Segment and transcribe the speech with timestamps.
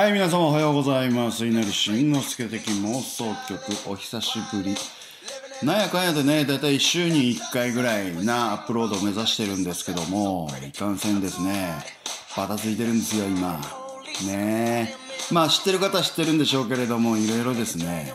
[0.00, 1.44] はい、皆様おはようございます。
[1.44, 4.74] 稲荷慎之介的妄想曲、お久しぶり。
[5.62, 11.84] なんやかんやでね、だいたい週に1回ぐらいなアップロードを目指してるんですけども、いかんせんですね、
[12.34, 13.60] バタついてるんですよ、今。
[14.26, 14.96] ね
[15.30, 15.34] え。
[15.34, 18.14] まあ知ってる方は知ってるんでしょうけれども、いろいろですね。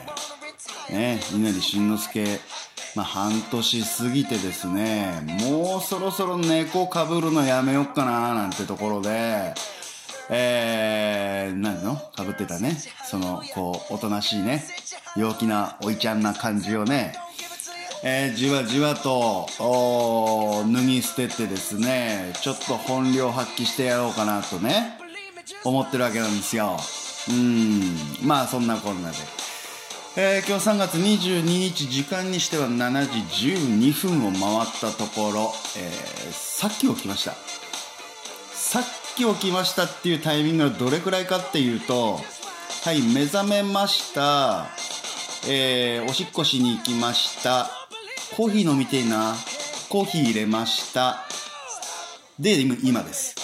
[0.90, 2.40] ね稲荷慎之介、
[2.96, 9.54] まあ半年過ぎてですね、もうそろそろ猫かぶるのやめよっかななんてところで、
[10.30, 11.96] えー、何の？
[12.16, 12.78] かぶってたね。
[13.06, 14.64] その、こう、おとなしいね、
[15.16, 17.14] 陽気なおいちゃんな感じをね、
[18.04, 19.48] えー、じわじわと、
[20.72, 25.00] 脱ぎ捨ててですね、ちょっと本領発揮してやろうかなとね、
[25.64, 26.78] 思ってるわけなんですよ。
[27.30, 29.18] うん、まあそんなこんなで。
[30.18, 37.34] えー、今日3月22日、時間にしては7時12分を回ったところ、えー、さっき起きました。
[38.54, 38.84] さっ
[39.16, 42.20] き起きましたっていうタイミングがどれくらいかっていうと、
[42.84, 44.68] はい、目覚めました。
[45.48, 47.70] えー、おしっこしに行きました。
[48.36, 49.36] コーヒー飲みてえな。
[49.90, 51.24] コーヒー入れました。
[52.38, 53.36] で、今です。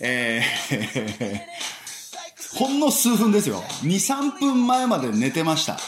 [0.00, 1.40] えー、
[2.58, 3.62] ほんの数分ですよ。
[3.82, 5.78] 2、3分前まで寝てました。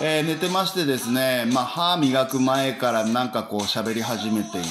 [0.00, 4.68] えー寝てましてですね、まあ、歯磨く前からなんかこう喋り始めている。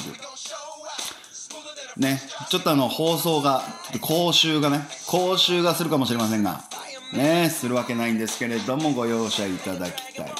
[1.96, 6.62] ね、ちょっとあの放送が、ちょっと講習がね、講習がするかもしれませんが、
[7.12, 10.32] ね、するわけないんですけれども、ご容赦いただきたい。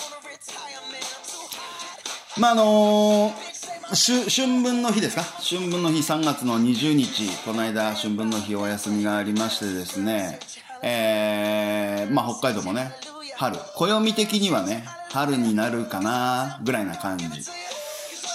[2.39, 3.53] まあ、あのー
[3.95, 5.23] 春分の日ですか？
[5.23, 10.41] 春分の日3月の20日、この間春分の日お休みがありましてですね、
[10.83, 12.93] えー、まあ北海道もね、
[13.37, 17.27] 春、暦的にはね、春になるかな、ぐらいな感じ。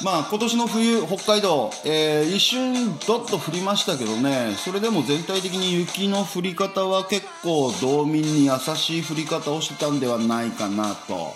[0.03, 11.33] まあ今年の冬、北海道、えー一瞬どっと降りましたけどね、それでも全体的に雪の降り方は結構道民に優しい降り方をしてたんではないかなと、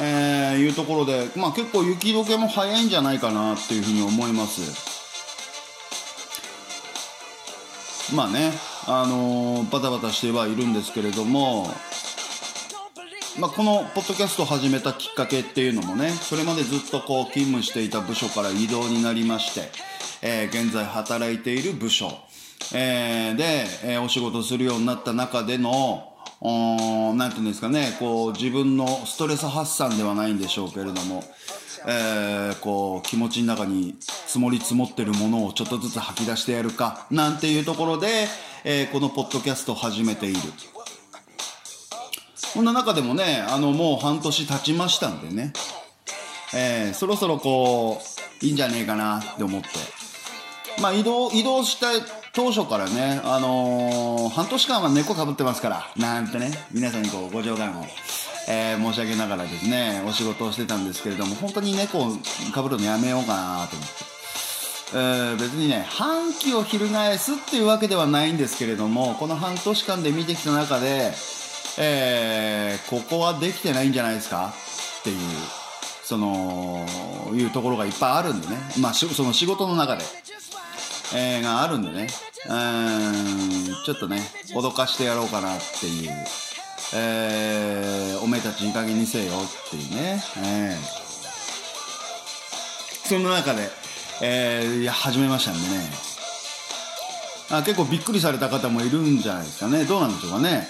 [0.00, 4.94] えーいうところで、まあ結構雪解けも早いんじゃないかなっていうふうに思います。
[8.14, 8.52] まあね、
[8.86, 11.68] あのーバタバタしてはいるんですけれども、
[13.38, 19.62] まあ、このポッドキャストを始めたきっかけっていうのもねそれまでずっとこう勤務していた部署から異動になりまして、
[20.22, 22.12] えー現在働いている部署、
[22.72, 31.24] えーで、えーお仕事するようになった中でのおなんていうんですかねこう自分のストレス発散ではないんでしょうけれども、
[31.88, 38.28] えーこう気持ちの中に積もり積もってるものをちょっとずつ吐き出してやるかなんていうところで、
[38.62, 40.38] えーこのポッドキャストを始めている。
[42.54, 45.52] こんな中でもね、あの、もう半年経ちましたんでね、
[46.54, 48.00] えーそろそろこ
[48.40, 49.68] う、いいんじゃねえかなって思って。
[50.80, 51.88] まあ、移動、移動した
[52.32, 57.84] 当初からね、あのー半年間は猫かぶってますから、なんてね、皆さんにこう、ご冗談を、
[58.48, 62.12] えー申し上げながらですね、お仕事をしてたんですけれども、本当に猫を
[62.52, 63.94] かぶるのやめようかなと思って。
[64.94, 71.12] えー別にね反旗を翻すっていうわけではないんですけれどもこの半年間で見てきた中で、
[71.78, 74.52] えーここはできてないんじゃないですか？
[75.00, 75.18] っていう
[76.04, 76.86] その
[77.32, 80.04] いうところがいっぱいあるんでね、まあ、その仕事の中で、
[81.14, 82.08] えーがあるんでね。
[82.46, 82.54] うん
[83.86, 84.20] ちょっとね
[84.54, 86.10] 脅かしてやろうかなっていう、
[86.94, 89.36] えーおめえたちいい加減にせよっ
[89.70, 90.82] ていうね、えー。
[93.08, 93.68] その中で、
[94.22, 95.66] えーいや始めましたんでね。
[97.50, 99.84] あ結構びっくりされた方もいるんじゃないですかね。
[99.84, 100.66] どうなんでしょうかね。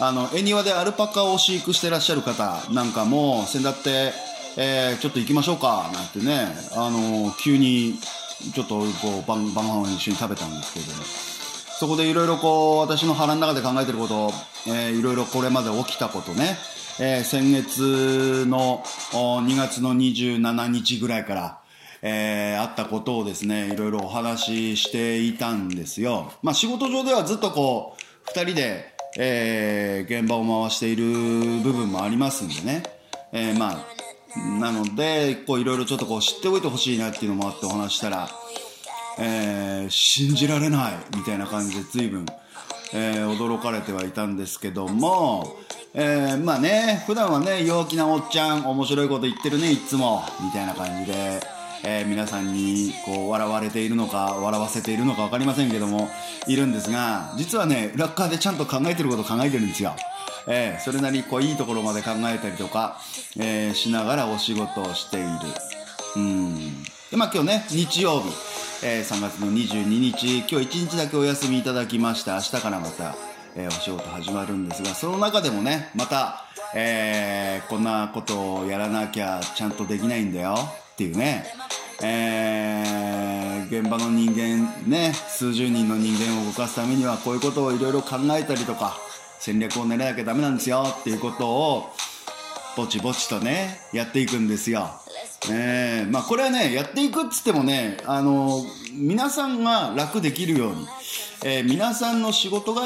[0.00, 4.12] あの恵庭でアルパカを飼育してらっしゃる方なんかも先だって、
[4.56, 7.98] えーちょっと行きましょうかなんてねあの急に
[8.54, 8.84] ちょっとこ
[9.24, 14.32] う晩晩ご飯を一緒に食べたんですけどもそこでいろいろこう私の腹の中で考えてること
[14.68, 16.56] えいろいろこれまで起きたことね、
[17.00, 18.82] えー先月の
[19.12, 21.60] 2月の27日ぐらいから、
[22.02, 26.32] えーあったことをですねいろいろお話ししていたんですよ。
[26.42, 31.04] まあ仕事上ではずっとこう2人で、えー現場を回している
[31.62, 32.82] 部分もありますんでね、
[33.32, 33.94] えーまあ
[34.60, 38.28] なのでこういろいろちょっとこう知っておいてほしいなっていうのもあってお話したら
[39.18, 42.26] えー信じられないみたいな感じで随分、
[42.92, 45.56] えー驚かれてはいたんですけども、
[45.94, 51.40] えーまあね普段はね陽気なおっちゃん面白いこと言ってるねいつもみたいな感じで、
[51.86, 56.08] えー皆さんにこう笑われているのか笑わせているのか分かりませんけども
[56.46, 59.94] いるんですが実はねラッカーでちゃんと考えてること考えてるんですよ。
[60.46, 62.98] えーそれなりにこういいところまで考えたりとか、
[63.38, 65.26] えーしながらお仕事をしている。
[66.16, 66.82] うん。
[67.10, 68.28] でまあ今日ね日曜日、
[68.82, 70.38] え3月の22日。
[70.38, 73.14] 今日1日だけお休みいただきまして明日からまた、
[73.56, 76.44] え、お仕事始まるんですがその中でもねまた、
[76.74, 80.56] えー、こんなことをやらなきゃちゃんとできないんだよ
[80.94, 81.44] っていうね、
[82.02, 88.98] えー、現場の人間ね数十人の人間を動かすためにはこういうことをいろいろ考えたりとか
[89.38, 91.90] 戦略を練らなきゃダメなんですよっていうことを
[92.76, 94.88] ぼちぼちとねやっていくんですよ。
[95.50, 98.62] えー、まあこれはねやっていくっつってもねあの
[98.94, 100.86] 皆さんが楽できるように、
[101.44, 102.82] えー、皆さんの仕事が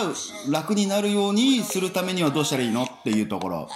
[0.51, 3.69] 楽になるようにするためにはどうしたらいいのっていうところ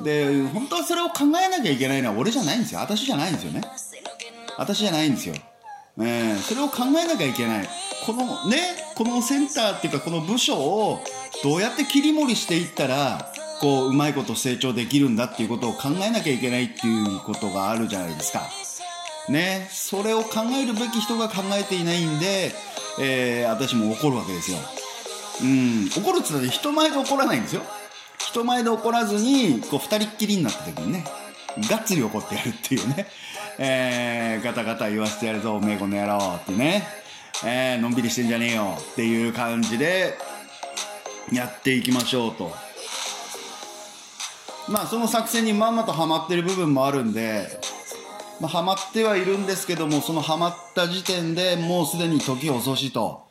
[0.00, 3.62] で本当はそれを考えなきゃいけないのは俺じゃないんですよ私じゃないんですよね
[4.58, 5.34] 私じゃないんですよ、
[5.98, 7.68] えー、それを考えなきゃいけない。
[8.06, 8.58] このね
[8.94, 11.00] このセンターっていうかこの部署を
[11.42, 18.42] どうやって切り盛りしていったらこううまいこと成長できるんだっていうことを考えなきゃいけないっていうことがあるじゃないですか。
[19.28, 22.50] ねそれを考えるべき人が考えていないんで、
[23.00, 24.58] えー、私も怒るわけですよ。
[25.42, 27.62] うん怒るっつったら人前で怒らないんですよ。
[28.18, 31.04] 人前で怒らずにこう二人っきりになった時にね
[31.68, 33.06] がっつり怒ってやるっていうね、
[33.58, 36.86] えー、ガタガタ言わせてやるぞおめえこの野郎ってね、
[37.44, 40.16] えー、のんびりしてんじゃねえよっていう感じで
[41.32, 42.52] やっていきましょうと。
[44.68, 47.60] まあその作戦にまんまとハマってる部分もあるんで、
[48.40, 53.22] まあ、ハマってはいるんですけどもそのハマった時点でもうすでに時遅しと、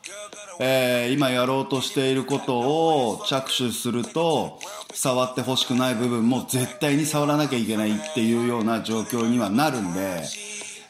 [0.58, 4.58] えー、今やろうとしていることを着手すると
[4.92, 10.22] 触ってほしくない部分も絶対に触らなきゃいけないっていうような状況にはなるんで、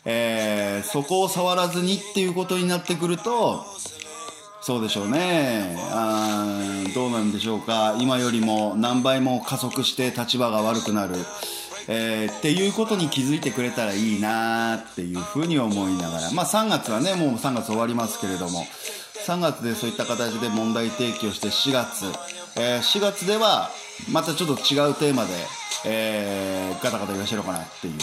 [0.04, 3.64] えー、そこを触らずにっていうことになってくると
[4.62, 5.76] そうでしょうね。
[5.90, 6.56] あ
[6.94, 7.96] どうなんでしょうか。
[7.98, 11.16] 今よりも何倍も加速して立場が悪くなる、
[11.88, 16.30] えー、っていうことに気づいてくれたらいいなっていうふうに思いながら。
[16.30, 18.64] まあ3月はねもう3月終わりますけれども。
[19.26, 22.06] 3月でそういった形で問題提起をして4月、
[22.56, 23.70] えー、4月では
[24.10, 25.30] またちょっと違うテーマで、
[25.84, 27.94] えー、ガタガタ言わせろかなっていう、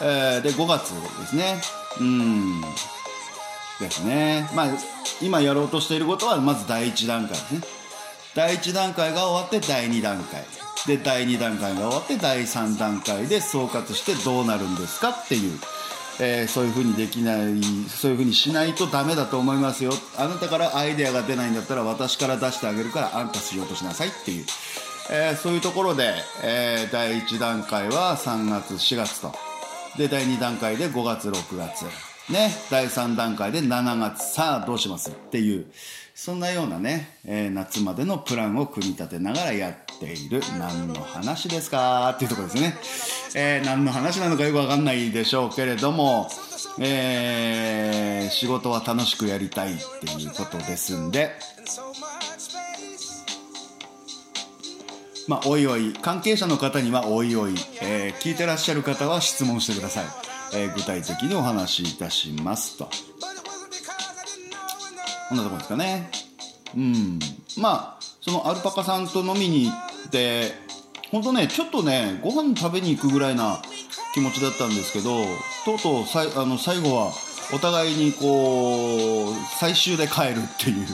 [0.00, 1.60] えー、で5月ですね。
[2.00, 2.60] うん。
[3.80, 4.48] ですね。
[4.54, 4.66] まあ
[5.20, 7.60] 今やろうとしていることはまず第1段階ですね。
[8.34, 10.44] 第1段階が終わって第2段階。
[10.86, 15.58] で第2段階が終わって第3段階で総括してどうなるんですかっていう、
[16.20, 19.92] えー、そういうふうにできないそういうふうにしないとダメだと思いますよ。
[20.16, 24.46] あなたからアイデアが出ないんだったら私から出してあげるからあんたしようとしなさいっていう、
[25.10, 29.32] えー、そういうところで、えー、第1段階は3月4月と。
[29.98, 31.84] で第2段階で5月6月。
[32.30, 35.66] ね、第3段階で7月、さあどうしますっていう、
[36.12, 42.10] そんなようなね、え、夏までのプランを組み立てながらやってている、何の話ですか？
[42.10, 42.76] っていうとこですね。
[43.34, 46.28] えー、何の話なのかよくわかんないでしょうけれども、
[46.78, 51.32] えー、仕事は楽しくやりたいっていうことですんで、
[55.28, 60.04] まあ、おいおい、関係者の方にはおいおい、えー、聞いてらっしゃる方は質問してください。
[60.54, 62.88] えー、具体的にお話しいたしますと。
[65.28, 66.08] こんなとこですかね。
[66.76, 67.18] うん。
[67.58, 70.52] まあ、そのアルパカさんと飲みに行って、
[71.10, 73.60] 本当ね、ちょっとね、ご飯食べに行くぐらいな
[74.14, 75.24] 気持ちだったんですけど、
[75.64, 77.12] とうとうさいあの最後は
[77.54, 80.86] お互いにこう、最終で帰るっていう。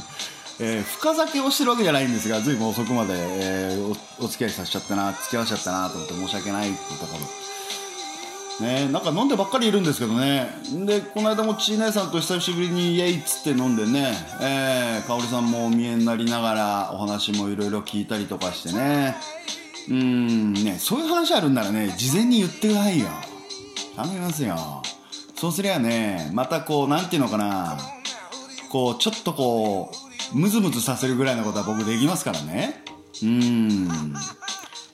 [0.61, 7.42] えー、深酒をしてるわけじゃないんですが、ずいぶん遅くまで、えー、おお付き合いさせちゃったな、付き合わせちゃったなと思って申し訳ないってところ。
[8.63, 10.49] ね、なんか飲んでばっかりいるんですけどね。
[10.87, 19.17] でこの間もちい姉さんと久しぶりにイエイっつって飲んでね、えー、香織さんもお見えになりながらお話もいろいろ聞いたりとかしてね。
[19.91, 23.09] うんねそういう話あるんならね事前に言ってくださいよ。
[23.97, 24.57] 頼みますよ。
[25.35, 27.77] そうすりゃねまたこうなんていうのかな。
[28.71, 29.91] こうちょっとこ
[30.33, 32.85] うムズムズさせるぐらいのことは僕できますからね。
[33.23, 33.89] うん。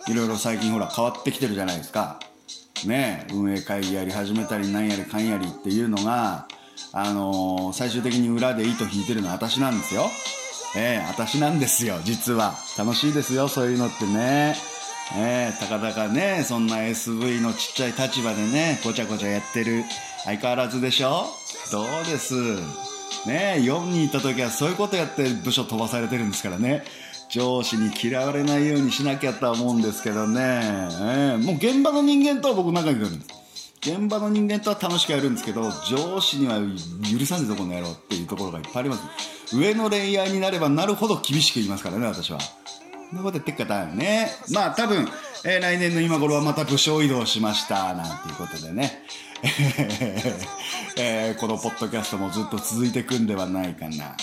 [0.08, 2.18] いろいろ最近ほら変わってきてるじゃないですか。
[2.86, 6.46] ね、運営会議やり始めたりなんやりかんやりっていうのが、
[6.92, 10.10] あのー、最終的に裏で糸引いてるのは私なんですよ。
[10.76, 12.54] ええー、私なんですよ、実は。
[12.76, 14.54] 楽しいですよ、そういうのってね。
[15.16, 19.84] ええー、たかだかね、そんな SV のちっちゃい立場でね、ごちゃごちゃやってる。
[20.24, 21.24] 相変わらずでしょ？
[21.72, 22.34] どうです？
[23.26, 26.84] ねえ4人いた時はそういうことやって部署飛ばされてるんですからね。
[27.28, 33.38] 上司に嫌われないようにしなきゃとは思うんですけどね、えー、もう現場の人間とは僕仲良くやるんです。
[33.80, 36.58] 現場の人間とは楽しくやるんですけど上司には
[37.18, 39.56] 許さんぞこの野郎っていうところがいっぱいあります。
[39.56, 42.40] 上のレイヤーになればなるほど厳しく言いますからね私は。
[42.40, 44.30] そんなこと言ってっ方ね。
[44.52, 45.08] まあ多分、
[45.44, 49.04] えー、来年の今頃はまた部署移動しましたなんていうことでね。
[50.98, 54.16] えー、このポッドキャストもずっと続いていくんではないかな。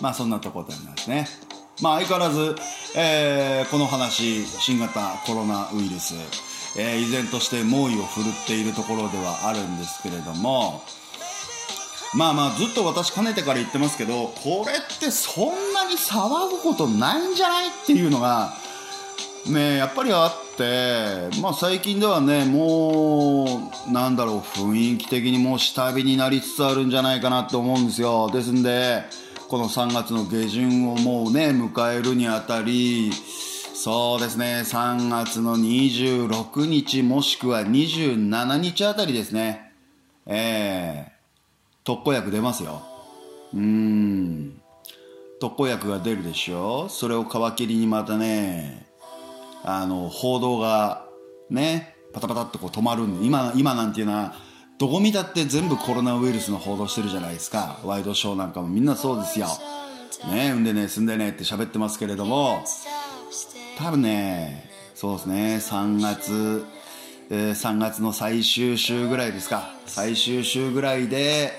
[0.00, 1.26] まあそんなところでなんですね。
[1.82, 2.56] まあ相変わらず、
[2.96, 6.14] えー、この話、新型コロナウイルス、
[6.76, 10.82] えー、依然として猛威を振るっているところではあるんですけれども、
[12.14, 18.52] まあまあずっと私かねてから言ってますけど、これってそんなに騒ぐことないんじゃないっていうのが、
[19.46, 28.30] ねやっぱりあって、まあ最近ではね、もう、なんだろう、雰囲気的にもう下火になりつつあるんじゃないかなと思うんですよ。
[28.32, 29.04] ですんで、
[29.48, 39.72] この3月の下旬をもうね、迎えるにあたり、そうですね、3月の26日もしくは27日あたりですね、
[40.26, 41.10] えー、
[41.82, 42.82] 特効薬出ますよ。
[43.54, 44.60] うーん。
[45.40, 48.86] 特効薬が出るでしょそれを皮切りにまたね、
[49.64, 51.06] あの、報道が
[51.48, 54.34] ね、パタパタっとこう止まるんで、今、今なんていうのは、
[54.78, 57.80] どこ見たって全部コロナウイルスの報道してるじゃないですか。
[57.84, 59.48] ワイドショーなんかもみんなそうですよ。
[60.30, 62.62] ねんでね、住んでねって喋ってますけれども、
[63.76, 66.64] 多分ね、そうですね、3月、
[67.28, 69.72] えー、3月の最終週ぐらいですか。
[69.86, 71.52] 最終週ぐらいで、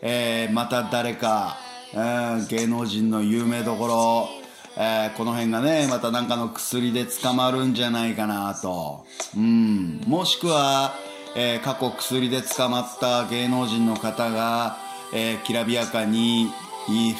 [0.00, 1.58] えー、また誰か、
[1.92, 4.28] えー、芸能人の有名どころ、
[4.78, 9.04] えー、この辺がね、またなんかの薬で捕まるんじゃないかなと。
[9.36, 10.00] うん。
[10.06, 10.94] もしくは、
[11.34, 14.76] え、過去薬で捕まった芸能人の方が、
[15.14, 16.50] え、きらびやかに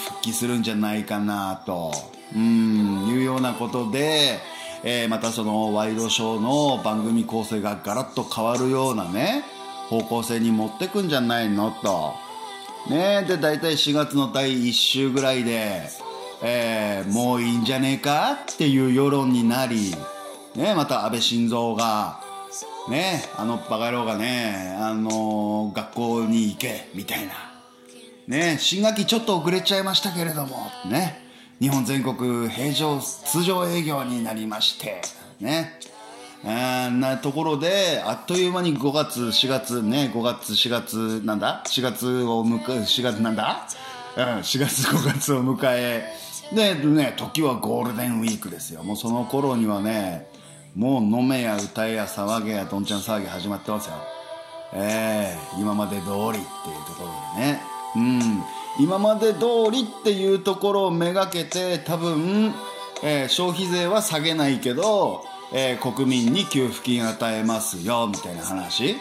[0.07, 1.93] 復帰するんじゃないかなと、
[2.35, 4.41] うん、いうようなことで、
[4.85, 9.45] え、またそのワイドショーの番組構成がガラッと変わるようなね、
[9.89, 12.15] 方向性に持ってくんじゃないのと。
[12.91, 15.83] ねで、大体4月の第1週ぐらいで、
[16.43, 19.95] えー、もういいんじゃねえかっていう世論になり、
[20.57, 22.22] ねまた安倍晋三が、
[22.91, 27.33] ねあのバカ野郎がね、あの、学校に行け、みたいな。
[28.29, 30.57] ね新学期ちょっと遅れちゃいましたけれども、
[30.89, 31.27] ね、
[31.61, 35.03] 日本全国平常、通常営業になりまして、
[35.41, 35.79] ね、
[36.45, 43.67] あなところで、あっという間に5月、4月、ね、5月、4月、なんだ ?4 月を迎え、4月なんだ？
[44.17, 46.13] うん、4月、5月を迎え、
[46.53, 48.83] で、ね、時はゴールデンウィークですよ。
[48.83, 50.29] もうその頃にはね、
[50.75, 53.95] もう飲めや歌えや騒げやどんちゃん騒ぎ始まってますよ。
[54.75, 56.43] ええー、今まで通りっていう
[56.87, 57.61] ところでね。
[57.95, 58.43] うん。
[58.81, 62.55] 今まで通りっていうところをめがけて多分、
[63.03, 68.97] えー、消費税は下げないけど、えー、国民に給付金与えますよ、みたいな話。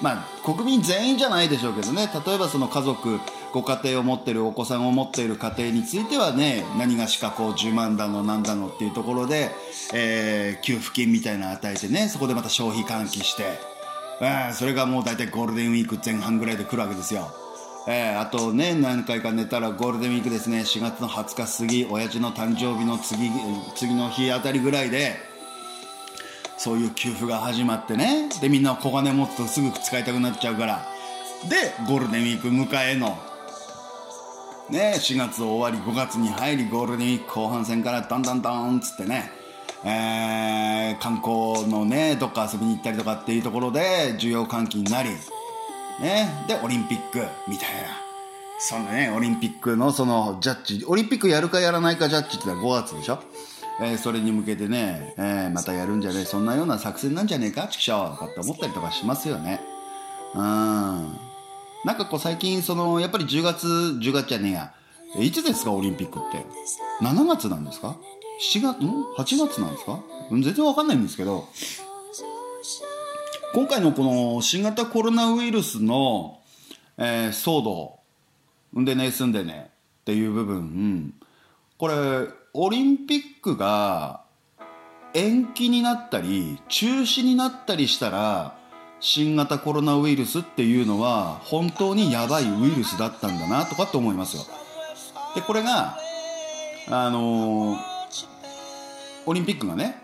[0.00, 2.08] まあ、国民全員じゃないでしょうけどね。
[2.24, 3.18] 例えばその家族、
[3.52, 9.50] ご家庭を持ってるお子さんを持っている家庭についてはね何がしかこう10万だの何だのっていうところで、
[9.92, 13.58] えー、給付金みたいなの与えてねそこでまた消費喚起して、
[14.20, 17.28] えー、それがもう大体ゴールデンウィーク前半ぐらいで来るわけですよ。
[17.88, 23.30] えー、あとね何回か寝たらゴールデンウィークですね4月の20日過ぎ親父の誕生日の次
[23.74, 25.16] 次の日あたりぐらいで
[26.58, 30.86] そういう給付が始まってねでみんな小金持つとすぐ使いたくなっちゃうから
[31.48, 33.18] でゴールデンウィーク迎えの
[34.70, 39.30] ね、4月終わり5月に入りゴールデンウィーク後半戦からダンダンダンっつってね、
[39.84, 45.10] えー、観光のねどっか遊びに行ったりとかっていうところで需要喚起になり、
[46.00, 47.88] ね、でオリンピックみたいな。
[48.62, 53.18] そのねオリンピックのそのジャッジオリンピックやるかやらないかジャッジってのは5月でしょ？
[53.80, 59.62] えー、それに向けてね、えー、またやるんじゃねえそんなような作戦なんじゃねえかちくしょうとかって思ったりとかしますよね。
[60.34, 61.29] うん。
[61.84, 64.74] なんかこう最近そのやっぱり10月10月じゃねえや。
[65.18, 66.44] いつですかオリンピックって
[67.02, 67.96] ？7月なんですか
[68.52, 70.00] ？7月ん？8月なんですか？
[70.30, 71.48] 全然わかんないんですけど。
[73.52, 76.38] 今回のこの新型コロナウイルスの、
[76.98, 77.98] えー、騒動。
[78.78, 79.70] んでね住んでね。
[80.02, 81.14] っていう部分、うん、
[81.78, 81.94] これ
[82.54, 84.22] オリンピックが
[85.14, 88.56] 延期になったり中止になったりしたら
[89.00, 94.44] 新型コロナウイルスっていうのは本当にやばいウイルスだったんだなとかって思いますよ
[95.34, 95.98] でこれが
[96.88, 97.78] あのー、
[99.26, 100.02] オリンピックがね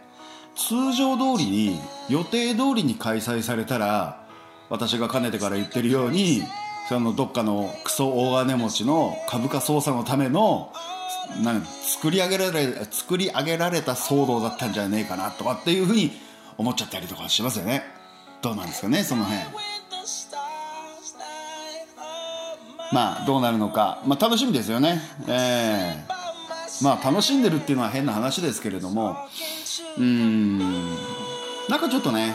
[0.55, 4.25] 通常通りに予定通りに開催されたら
[4.71, 6.43] 私がかねてから言ってるように
[6.89, 10.73] そのどっかのクソ大金持ちの株価操作のための
[11.43, 16.13] なん作り上げられ作り上げられた騒動だったんじゃねえかなとかっていうふうに
[16.57, 17.96] 思っちゃったりとかしますよね。
[18.43, 19.43] どうなんですかねその辺。
[22.93, 25.01] まあどうなるのか、まあ、楽しみですよね。
[25.27, 29.17] えー、まあ楽しんでるっていうのは変な話ですけれども。
[29.99, 30.59] うん。
[31.69, 32.35] なんかちょっとね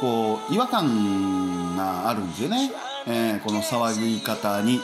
[0.00, 2.72] こう違和感があるんですよね、
[3.06, 4.80] えー、この騒ぎ方に。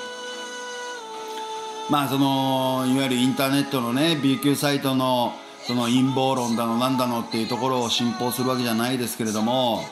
[1.90, 5.32] まあそのいわゆるインターネットのね B 級サイトの
[5.66, 9.82] その陰謀論だのなんだのっていうところを信奉するわけじゃないですけれども、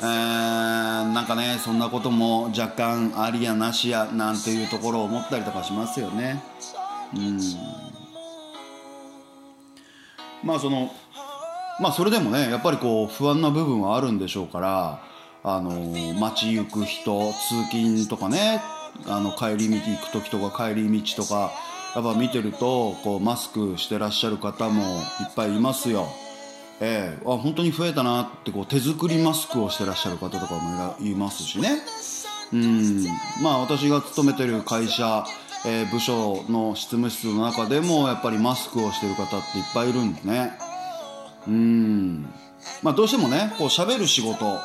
[0.00, 6.42] えー、なんかねそんなことも若干ありやなしやなんていうところを思ったりとかしますよね
[7.14, 7.40] うん
[10.42, 10.90] まあその
[11.80, 15.02] まあそれでもねやっぱりこう不安な部分はあるんでしょうから
[15.42, 15.70] あの
[16.18, 18.62] 街行く人通勤とかね
[19.06, 21.50] あの帰り道行く時とか帰り道とか
[21.94, 24.86] やっぱ見てるとこうマスクしてらっしゃる方もい
[25.24, 26.06] っぱいいますよ。
[26.80, 31.82] えー、あ本当に増えたなってこう手作りマスクをしてらっしゃる方とかもいますしね。
[32.52, 33.04] うん
[33.42, 35.24] まあ私が勤めてる会社、
[35.66, 40.52] えー、部署の執務室の中でもやっぱりマスクをしてる方っていっぱいいるんでね。
[41.46, 42.22] うん
[42.82, 44.58] まあどうしてもねこう喋る仕事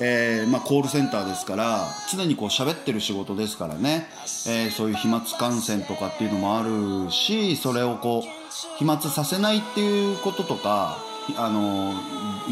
[0.00, 4.06] えー、まあ、コールセンターですから常にこう喋ってる仕事ですからね、
[4.46, 10.98] えー、そういう飛沫感染とかっていうのもあるしそれをこう飛沫させないっていうこととか
[11.36, 11.92] あの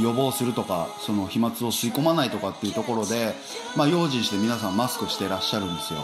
[0.00, 3.34] 予防するとかその飛沫を吸い込まないとかっていうところで、
[3.76, 6.00] まあ、用心して皆さんマスクしてらっしゃるんですよ。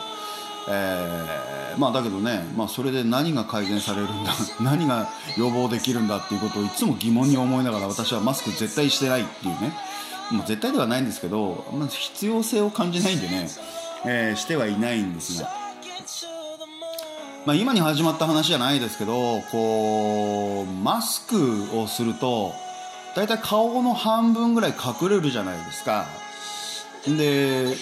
[0.68, 9.76] えー、まあだけどね、まあ、それで何が改善されるんだ 何が予防できるんだっていうことをいつも疑問に思いながら私はマスク絶対してないっていうね
[10.30, 13.48] もう絶対ではないんですけど、まあ、必要性を感じないんでね、
[14.06, 15.50] えー、してはいないんですが、
[17.44, 22.52] まあ、今に始まった話じゃないですけどこうマスクをすると
[23.16, 26.06] 大体顔の半分ぐらい隠れるじゃないですか。
[27.06, 27.74] で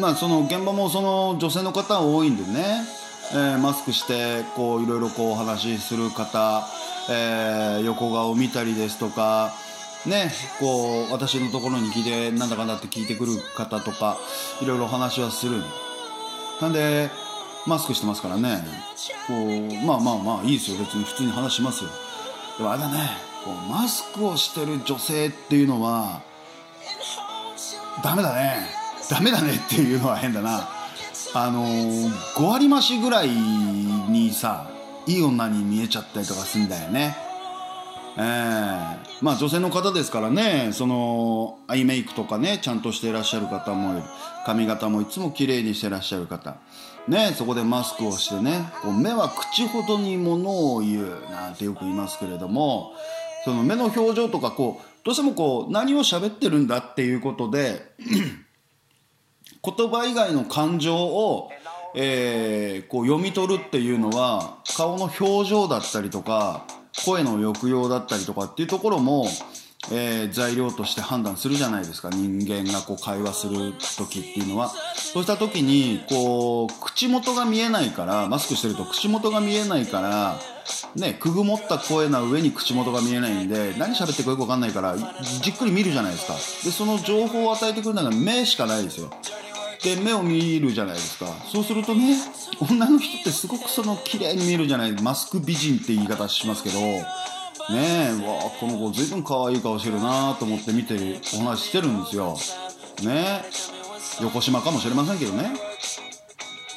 [0.00, 2.84] まあその現場もその女性の方多いんでね、
[3.32, 6.64] えー、マスクしてこういろいろこうお話しする方、
[7.10, 9.52] えー、横顔見たりですとか
[10.06, 14.16] ね、こう私のところに来てなんだかんだって聞いてくる方とか
[14.62, 15.60] いろいろ話はする。
[16.60, 17.10] なんで
[17.66, 18.64] マスクしてますからね。
[19.26, 20.78] こうまあまあまあいいですよ。
[20.78, 21.90] 別に普通に話しますよ。
[22.58, 23.10] でもあれだね。
[23.44, 26.22] こうマスクをしてる女性っていうのは
[28.02, 28.66] ダメだね。
[29.10, 30.68] ダメだねっていうのは変だな。
[31.34, 34.70] あのー、5割増しぐらいにさ
[35.06, 37.16] いい女に見えちゃったりとかするんだよね。
[38.18, 40.70] えー、まあ女性の方ですからね。
[40.72, 44.02] そのアイメイクとかねちゃんとしていらっしゃる方もいる。
[44.46, 46.58] 髪型もいつも綺麗にしてらっしゃる方。
[47.08, 52.92] ねそこでマスクをしてねこう目は口ほどにものを言うなんてよく言いますけれども
[53.44, 57.92] その目の表情とかこうどうしてもこう何を喋ってるんだっていうことで
[59.62, 61.50] 言葉以外の感情を、
[61.94, 66.66] えー、こう読み取るっていうのは顔の表情だったりとか
[67.04, 69.26] 声の抑揚だったりとかっていうところも、
[69.92, 72.10] えー、材料として判断するじゃないですか。
[72.10, 74.72] 人間がこう会話する時っていうのは。
[74.94, 80.40] そうした時にこう口元が見えないからマスクしてると口元が見えないから
[80.94, 86.34] ねくぐもった声な上に口元が見えないんで何喋ってるかよく分かんないからじっくり見るじゃないですか。
[86.64, 89.10] でその情報を与えてくるのが目しかないですよ。
[89.82, 91.26] で目を見るじゃないですか。
[91.50, 92.16] そうするとね
[92.70, 94.92] 女の人ってすごくその綺麗に見えるじゃない。
[95.00, 96.78] マスク美人って言い方しますけど
[97.70, 98.26] ねえ。
[98.26, 102.36] わあこの子随分可愛い顔してるなと思って見てお話してるんですよ。
[103.02, 104.22] ねえ。
[104.22, 105.50] 横島かもしれませんけどね。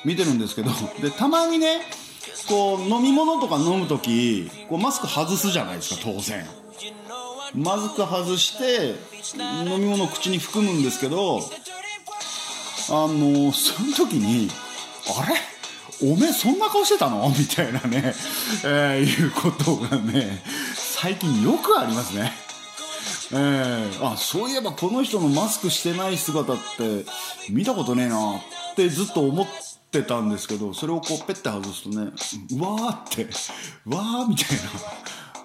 [0.03, 0.71] 見てるんですけど。
[1.01, 1.81] でたまにね
[2.47, 6.45] こう飲み物とか飲む時こうマスク外すじゃないですか当然。
[7.53, 8.95] マスク外して
[9.65, 14.49] 飲み物を口に含むんですけどあのその時に
[15.19, 15.35] あれ？
[16.01, 17.27] おめえそんな顔してたの？
[17.29, 18.13] みたいなね、
[18.63, 20.41] えー、いうことがね
[21.01, 22.33] 最近よくありますね。
[23.31, 27.05] えー、あそういえばこの人のマスクしてない姿って
[27.49, 28.41] 見たことねえなっ
[28.75, 29.47] てずっと思っ
[29.91, 32.11] てたんですけどそれをこうペッて外すとね
[32.51, 33.23] うわーって
[33.85, 34.57] わーみたい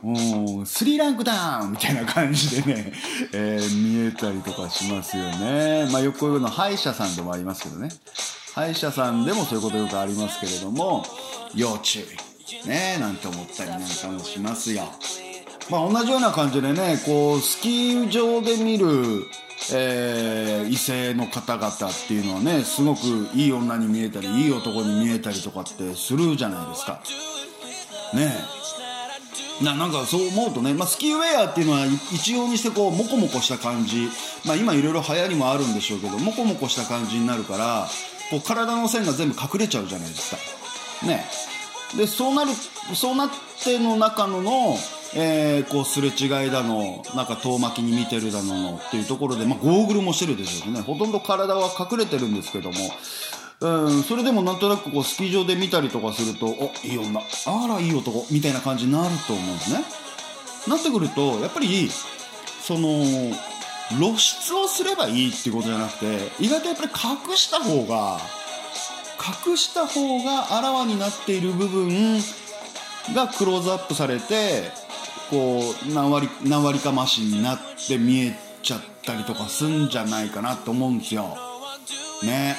[0.03, 2.93] なうん、スリーランクダウンみたいな感じでね、
[3.33, 5.89] えー、見えたりとかしますよね。
[5.93, 7.89] まあよくこういうの歯医者さんでもありますけどね。
[8.55, 11.05] 歯医者さんでもそういうことよくありますけれども、
[11.55, 12.35] 要注意。
[12.69, 14.85] ねなんて思ったりなんかもしますよ。
[15.71, 19.27] まあ同じような感じでね、こう、スキー場で見る、
[19.73, 21.71] えー、異性の方々っ
[22.07, 23.01] ていうのはね、すごく
[23.35, 27.01] いい女に見えたり、いい男に見えたりとかってするじゃないですか。
[28.15, 28.33] ね
[29.63, 34.09] ななんかそう思うとね、まあ、スキーウェアっていうのは一様にしてこうモコモコした感じ、
[34.45, 37.87] まあ、今いろいろ流行りもあるんでしょうけどモコモコした感じになるから
[38.31, 41.07] こう体の線が全部隠れちゃうじゃないですか。
[41.07, 41.25] ね
[41.97, 42.51] でそうなる
[42.95, 43.31] そうなっ
[43.63, 44.77] ての中のの、
[45.17, 50.81] えー、こうすれ違いだのなんか遠巻きに見てるだののっていうところで、まあ、ゴーグルもしてるでしょうね。
[50.81, 52.77] ほとんど体は隠れてるんですけども。
[53.61, 57.21] うん、それでもなんとなくこうスキー場で見たりとかするとおいい女。
[57.21, 58.27] あらいい男。
[58.31, 59.85] みたいな感じになると思うんですね。
[60.69, 61.89] なってくるとやっぱり
[62.61, 63.05] その
[63.99, 66.91] 露出をすればいいっていうことじゃなくて意外とやっぱり
[67.31, 68.19] 隠した方が
[69.47, 72.19] 隠した方があらわになっている部分
[73.15, 74.71] がクローズアップされて
[75.35, 81.37] こう何割何割か増しになって見えちゃったりとかすんじゃないかなと思うんですよ。
[82.23, 82.57] ね。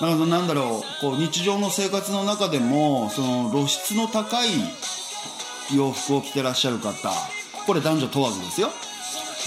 [0.00, 4.48] だからなんだろうこう日常の生活の中でもその露出の高い
[5.74, 7.10] 洋服を着てらっしゃる方
[7.66, 8.70] これ男女問わずですよ、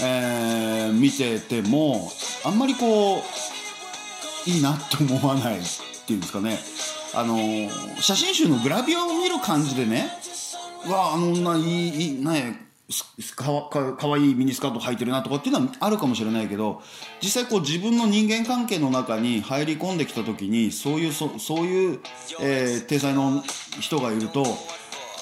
[0.02, 2.12] えー見てても
[2.44, 5.62] あんまりこういいなって思わないっ
[6.06, 6.58] ていうんですかね。
[7.14, 7.36] あの
[8.00, 10.10] 写真集のグラビアを見る感じでね
[10.86, 12.72] うわあの女いいいいね
[13.36, 16.82] かわかかわいいミニスカート履いてるなとかっていうのはあるかもしれないけど
[17.22, 22.00] 実際こう自分の人間関係の中に入り込んできた時にそういうそそういう、
[22.40, 23.42] えー、体裁の
[23.80, 24.44] 人がいると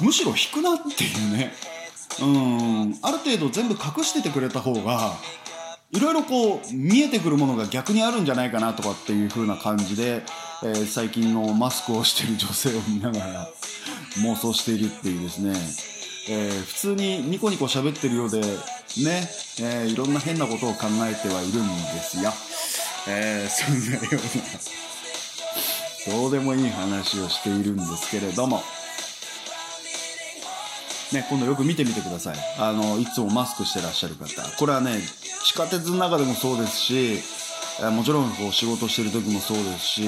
[0.00, 1.52] むしろ引くなっていうね。
[2.20, 2.98] うん。
[3.02, 5.12] ある程度全部隠しててくれた方が
[5.92, 10.22] いろいろこう見えてくるものが逆にあるんじゃないかなとかっていう風な感じで、
[10.62, 13.48] えー最近のマスクをしている女性を見ながら
[14.18, 15.52] 妄想しているっていうですね、
[16.28, 18.46] えー普通にニコニコ喋ってるようでね、
[19.60, 22.32] えーいろんな変なことを考えてはいるんですよ、
[23.08, 24.04] えーそんなよう
[26.12, 28.62] などうでもいい話をしているんですけれども
[31.12, 32.36] ね、今度よく見てみてください。
[32.60, 34.28] あの、いつもマスクしてらっしゃる方。
[34.56, 35.00] これはね、
[35.44, 37.18] 地下鉄の中でもそうですし、
[37.92, 40.02] もちろんこう仕事してる時もそうですし、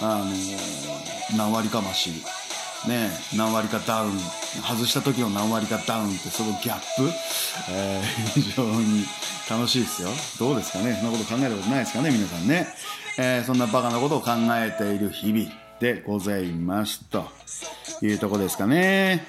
[0.00, 2.10] あの何割か増し、
[2.88, 4.18] ね、何割かダウン、
[4.66, 7.10] 外した時の何割かダウンってそのギャップ、
[7.70, 9.04] えー非常に
[9.50, 10.08] 楽しいですよ。
[10.38, 12.66] どうですかねそんなこと考えたことないですかね皆さんね。
[13.18, 15.50] えーそんなバカなことを考えている日々
[15.80, 17.26] でございますと
[18.00, 19.26] いうとこですかね。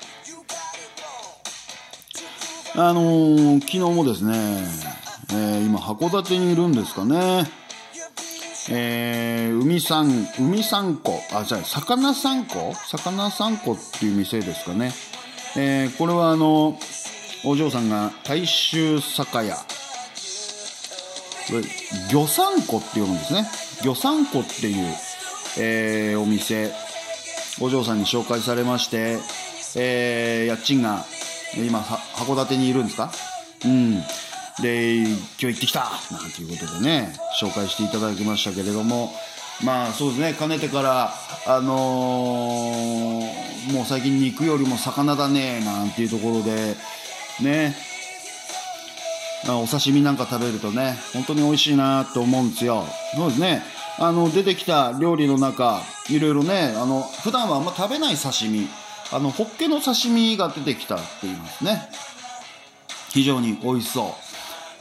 [2.76, 4.34] あのー昨日もですね、
[5.32, 7.50] えー今函館にいるんですかね。
[8.70, 14.94] えー海さん、海三湖、あ、じゃあ、魚三湖魚三湖っていう店ですかね。
[15.56, 16.80] えーこれはあの、
[17.46, 19.56] お嬢さんが大衆酒屋。
[19.56, 19.64] こ
[21.56, 21.64] れ、
[22.10, 23.46] 魚三湖って読むんですね。
[23.84, 24.96] 魚三湖っていう、
[25.60, 26.72] えーお店、
[27.60, 29.20] お嬢さんに紹介されまして、
[29.76, 31.06] えー家賃が、
[31.58, 33.12] 今、函館にいるんですか？
[33.66, 34.04] うん。
[34.62, 39.14] で、今日行ってきたなんていうことでね、紹介していただきましたけれども、
[39.64, 41.14] まあそうですね、かねてから、
[41.48, 46.76] あのーもう最近肉よりも魚だね、なんていうところで、
[47.42, 47.76] ね、
[49.48, 52.84] お刺身なんか食べるとね、本当に美味しいなと思うんですよ。
[53.16, 53.62] そうですね。
[54.00, 58.68] あの、出てきた料理の中、いろいろね、あの、普段はあんま食べない刺身、
[59.12, 61.90] あの、ホッケの刺身が出てきたって言いますね。
[63.10, 64.23] 非常に美味しそう。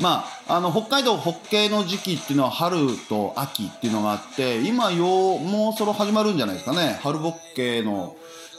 [0.03, 2.77] まあ、あの、北海道ホッケーの時期っていうのは春
[3.09, 6.99] と秋っていうのがあって、今よ、もうそろ始まるんじゃないですかね。
[7.03, 8.17] 春ホッケの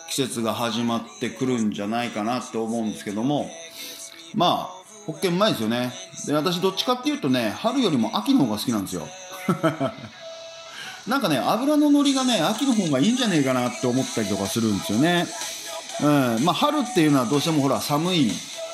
[0.10, 3.50] 季節が始まってくるんじゃないかなって思うんですけども、
[4.34, 5.92] まあ、ホッケーうまいですよね。
[6.26, 9.06] で、私どっちかっていうとね、春よりも秋の方が好きなんですよ。
[11.08, 15.28] なんかね、油の乗りがね、秋の方がいいんじゃねえかなって思ったりとかするんですよね。
[16.02, 16.46] うん。
[16.46, 18.32] まあ、春っていうのはどうしてもほら、寒い、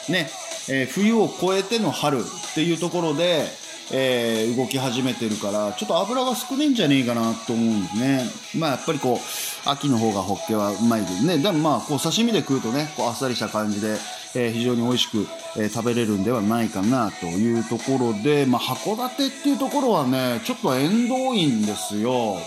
[0.09, 0.29] ね、
[0.69, 2.21] えー冬を越えての春っ
[2.53, 3.45] ていうところで、
[3.91, 8.23] えー動き始めてるから、ちょっと油が少ないんじゃねえかなと思うんですね。
[8.55, 11.37] まあ、やっぱりこう、秋の方がホッケはうまいですね。
[11.37, 13.97] でもまあ、こう、刺身で食うとね、こう、あっさりした感じで、
[14.35, 15.27] えー非常に美味しく、
[15.57, 22.37] えー食べれるんではないかなというところで、まあ、函館っていうところはね、ちょっと縁遠いんですよ。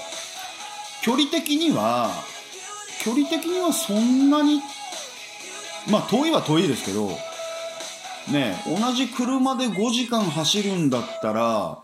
[1.03, 2.13] 距離的には、
[3.03, 4.61] 距離的にはそんなに、
[5.91, 7.19] まあ、遠いは遠いですけど、
[8.31, 11.83] ね、同じ車で5時間走るんだったら、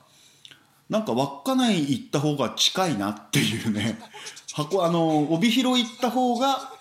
[0.89, 3.99] なんか稚内行った方が近いなっていうね、
[4.55, 6.73] 箱、あの、帯広行った方が、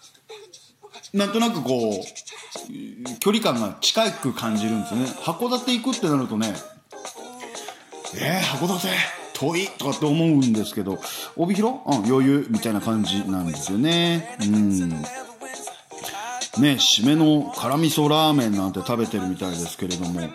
[1.13, 5.05] なんとなくこう、距離感が近く感じるんですよね。
[5.07, 6.53] 函館行くってなるとね、
[8.15, 8.87] えー、函館
[9.33, 10.99] 遠いとかって思うんですけど、
[11.35, 11.79] 帯広？
[11.85, 14.37] うん、余裕みたいな感じなんですよね。
[14.41, 15.05] うん。
[16.59, 20.31] ね、締めの辛味噌ラーメンなんて食べてるみたいですけれども、ね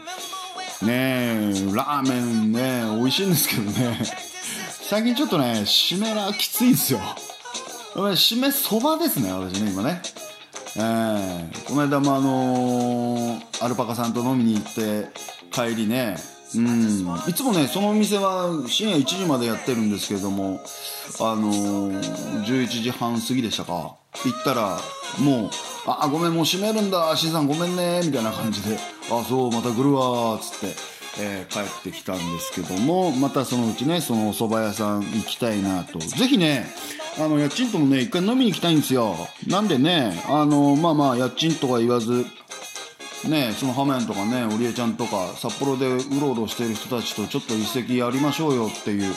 [0.83, 3.99] え、ラーメンね、美味しいんですけどね、
[4.89, 7.01] 最近ちょっとね、締めらきついんですよ。
[7.95, 10.01] 締めそばですね、私ね、今ね。
[10.77, 15.09] えーこの間もあのーアルパカさんと飲みに行って
[15.51, 16.17] 帰りね。
[16.55, 17.05] うん。
[17.29, 20.61] いつもねそのお店は深夜1時までやってるんですけれども
[21.21, 23.97] あのー、11時半過ぎでしたか。
[24.25, 24.79] 行ったら
[25.19, 25.51] もう
[25.87, 27.16] 「あごめんもう閉めるんだ。
[27.16, 28.79] しんさんごめんね」みたいな感じで
[29.11, 30.77] 「あそうまた来るわ」つって、
[31.18, 35.99] えー、帰ってきたんですけどもまたそのうちねそのお蕎麦屋さん行きたいなと。
[35.99, 36.73] ぜひね
[37.18, 39.16] あの家賃ともね一回飲みに行きたいんですよ。
[39.49, 42.27] なんでねあのまあまあ家賃とは言わず
[43.29, 49.13] ねそのハメンとかね織江ちゃんとか札幌でうろうろしている人たちとちょっと一席やりましょうよっていう、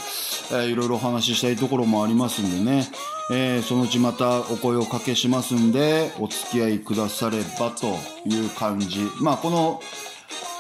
[0.51, 2.87] えー、いろいろお話ししたいところもありますんでね、
[3.31, 7.87] えー、そのうちまたお声をかけしますんでお付き合いくださればと
[8.27, 9.81] いう感じまあこの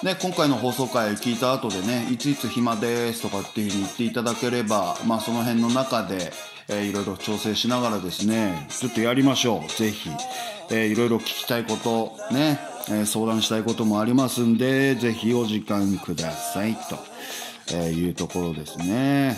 [0.03, 6.31] ね、今回の放送回聞いた後でね、いついつ暇ですとかっていう風に言っていただければ、まあその辺の中で、
[6.67, 9.69] えー、いろいろ調整しながらですね、ちょっとやりましょう。
[9.71, 10.11] ぜひ。
[10.69, 16.97] えー、いろいろ聞きたいこと、ね、え、相談したいこともありますんで、ぜひお時間くださいと、
[17.73, 19.37] えいうところですね。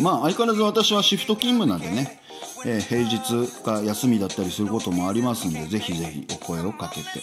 [0.00, 2.20] まあ相変わらず私はシフト勤務なんでね、
[2.66, 3.18] え、平日
[3.64, 7.20] が休みだったりすることもありますんで、ぜひぜひお声をかけて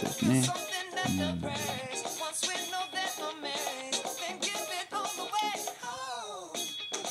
[0.00, 0.42] ですね。
[1.08, 1.42] うん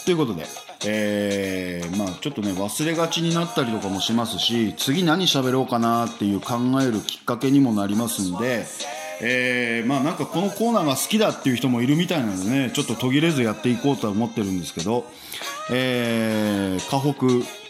[0.03, 0.45] ということで、
[0.83, 8.65] えー、まあちょっとね忘れがちになったりとかもしますし次何喋ろうかなっていう考えるきっかけにもなりますんで、
[9.21, 15.05] えー、まあなんかこのコーナーが好きだっていう人もいるみたいなのでねちょっと途切れずやっていこうとは思ってるんですけど、
[15.71, 17.27] えー、河北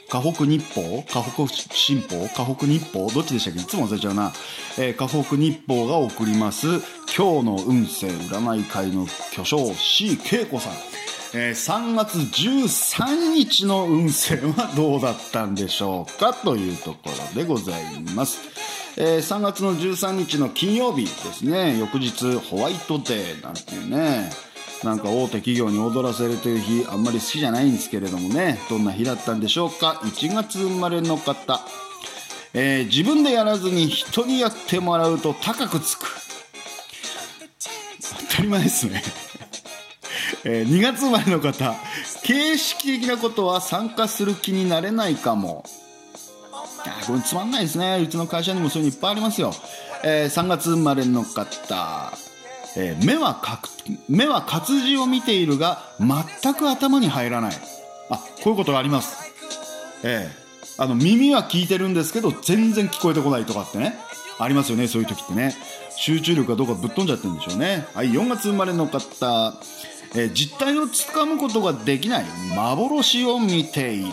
[0.10, 3.60] 河北日報河北新報河北日報どっちでしたっけ？
[3.60, 4.32] いつも忘れちゃうな、
[4.78, 6.68] え、河北日報が送ります
[7.16, 10.74] 今日の運勢占い会の巨匠 C 恵子さん。
[11.34, 16.34] えー、3月13日の運勢はどうだったんでしょうか？
[16.34, 16.98] というとこ
[17.36, 17.84] ろでござい
[18.16, 18.40] ます。
[18.98, 24.30] えー、3月の13日の金曜日ですね、翌日ホワイトデーなんていうね、
[24.84, 31.62] なんか大手企業に踊らせるという日あんまり好きじゃないんですけれどもね、どんな日だったんでしょうか？1月生まれの方、
[32.54, 36.06] えー、自分でやらずに人にやってもらうと高くつく。
[38.30, 39.02] 当たり前ですね。
[40.44, 41.76] えー、2月生まれの方
[42.24, 45.64] 形式的なことは参加する気になれないかも。
[46.54, 48.00] あこれつまんないですね。
[48.02, 49.54] うちの会社にもそういうのいっぱいありますよ、
[50.04, 52.12] えー、3月生まれの方、
[52.76, 53.62] えー、目はか
[54.10, 57.56] 目は活字を見ているが全く頭に入らない。
[58.10, 59.32] あこういうことがあります。
[60.04, 64.00] ええー、あの耳は聞いてるんですけど全然聞こえてこないとかってね
[64.40, 64.88] ありますよね。
[64.88, 65.56] そういう時ってね。
[65.96, 67.86] 集中力がどうかぶっ飛んじゃってるんでしょうね。
[67.94, 69.54] はい4月生まれの方。
[70.14, 74.12] えー、実態をつかむことができない幻を見ている。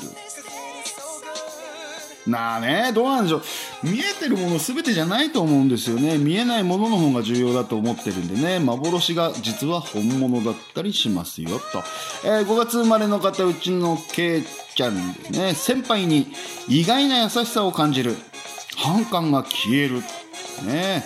[2.26, 3.42] なあねどうなんでしょう。
[3.82, 6.18] 見えてるもの全てじゃないと思うんですよね。
[6.18, 8.58] 見えないものの方が重要だと思ってるんでね。
[8.58, 11.82] 幻が実は本物だったりしますよと、
[12.24, 16.26] えー、5月生まれの方うちのけいちゃんでね先輩に
[16.68, 18.14] 意外な優しさを感じる。
[18.76, 20.02] 反感が消える。
[20.66, 21.04] ね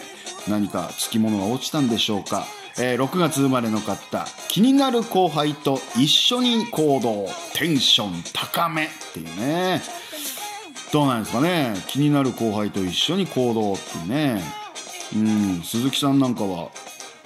[0.48, 2.46] 何かつきものが落ちたんでしょうか。
[2.78, 9.82] えー、6月生まれの方気になる後輩と一緒に行動テンション高めっていうね。
[10.92, 11.74] どうなんですかね。
[11.88, 14.42] 気になる後輩と一緒に行動っていうね。
[15.14, 16.70] うん鈴木さんなんかは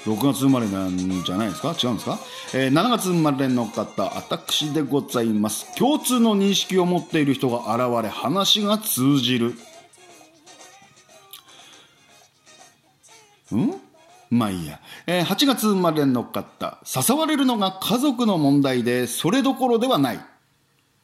[0.05, 1.75] 6月生まれなんじゃないですか？
[1.81, 2.19] 違うんですか、
[2.55, 5.75] えー、7月生まれの方私でございます。
[5.77, 9.55] 共通の認識を持っている人が現れ話が通じる。
[13.55, 13.86] ん？
[14.31, 14.81] まあいいや。
[15.07, 20.21] えー、8月生まれの方、誘われるのが家族の問題で、それどころではない。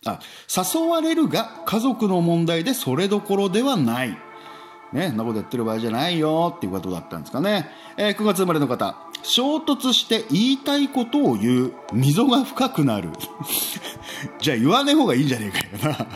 [0.05, 4.19] あ、誘われるが家族の問題で、それどころではない。
[4.93, 7.71] ね、そんなことやってる場合じゃないよっていうことだったんですかね。
[7.97, 13.11] えー、9月生まれの方、衝突して言いたいことを言う、溝が深くなる。
[14.41, 16.07] じゃあ言わねえ方がいいんじゃねえかよな。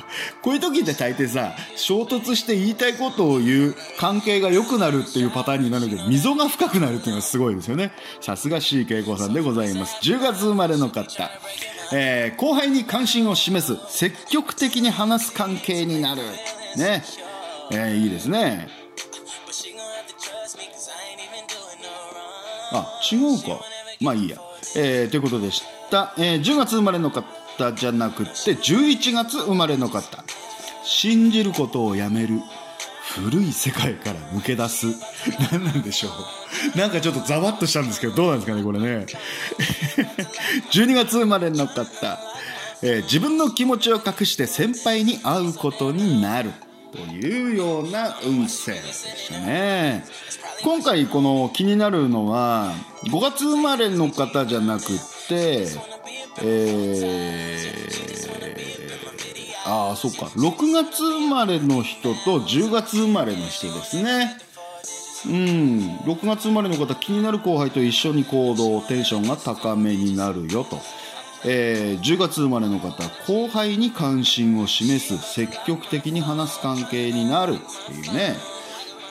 [0.43, 7.93] こういう時って大抵さ、衝突して言いたいことを言う関係が良くなるっていうパターンになるけど、溝が深くなるっていうのがすごいですよね。
[8.21, 9.97] さすが C 恵子さんでございます。
[10.03, 11.31] 10月生まれの方。
[11.93, 16.23] えー、後輩に関心を示す、積極的に話す関係になる。
[16.77, 17.05] ね。
[17.71, 18.86] えー、いいですね。
[22.73, 23.61] あ、違うか。
[24.01, 24.39] まあいいや。
[24.77, 26.15] えー、ということでした。
[26.19, 27.25] えー、10月生まれの方
[27.73, 30.25] じゃなくて、11月生まれの方。
[30.85, 32.41] 信じることをやめる。
[33.15, 34.87] 古い世界から抜け出す。
[35.51, 36.09] 何なんでしょ
[36.75, 36.79] う。
[36.79, 39.07] なんかちょっとざわっとしたんですけど、どうなんですかね、これね。
[40.73, 42.19] 12月生まれの方。
[42.83, 46.53] えー、自分の気持ちを隠して先輩に会うことになる。
[46.93, 50.05] というような運勢でしたね。
[50.63, 52.73] 今回この気になるのは
[53.05, 54.87] 5月生まれの方じゃなくっ
[55.29, 55.67] て
[56.43, 60.27] えー、ああそっか。
[60.27, 64.37] 6月生まれの人と10月生まれの人ですね。
[65.27, 65.97] うん。
[66.05, 70.81] 6月生まれの方気になる後輩と一緒に行動テンションが高めになるよと。
[71.49, 77.57] えー、10月生まれの方後輩に関心を示す積極的に話す関係になるっ
[77.87, 78.37] ていうね。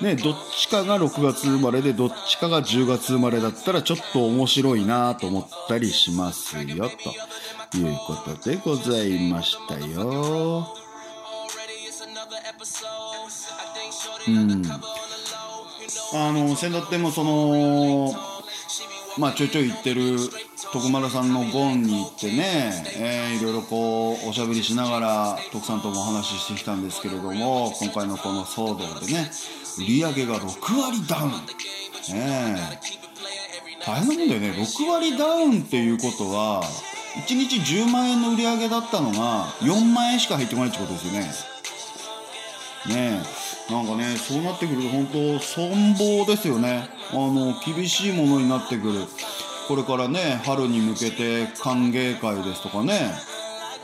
[0.01, 6.89] ねどっちかが6月生まれでどっちかが10月生まれだったらちょっと面白いなと思ったりしますよ
[7.71, 10.75] ということでございましたよ。
[14.27, 14.63] うん。
[16.13, 18.34] あの先だってもその
[19.17, 20.17] まあちょいちょい言ってる
[20.73, 29.31] 徳丸さんのゴンに行ってね、えー、いろいろこうおしゃべりしながら徳さんともお話ししてきたんですけれども今回のこの騒動でね
[29.79, 31.31] 売り上げが6割ダウン、
[32.17, 32.79] ね、
[33.85, 34.51] 大変なもんだよね。
[34.51, 36.63] 6割ダウンっていうことは
[37.27, 41.19] 1日10万円の売り上げだったのが4万円しか入ってこないってことですよね。
[42.87, 43.44] ねえ。
[43.69, 46.87] なんかねそうなってくると本当存亡ですよね。
[47.11, 48.99] あの厳しいものになってくる。
[49.67, 53.11] これからね春に向けて歓迎会ですとかね。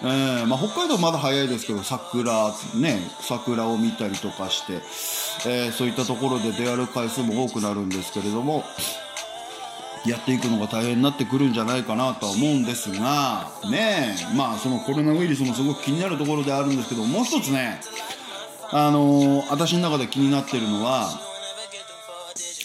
[0.03, 4.73] えーまあ、北海道まだ早いですけど桜ね桜を見たりとかして、
[5.47, 8.63] えー、そういったところで出歩く回数も多くなるんですけれども
[10.03, 17.79] やっていくのが大変になってくるんじゃないかなとは思うんですがねまあそのコロナウイルスもすごく気になるところであるんですけどもう一つね
[18.73, 21.09] あのー、私の中で気になってるのは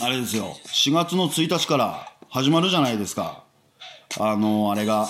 [0.01, 0.57] あれですよ。
[0.67, 3.43] 4月の1日から始まるじゃないですか。
[4.21, 5.09] あのー、あれが、